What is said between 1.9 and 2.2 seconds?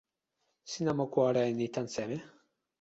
seme?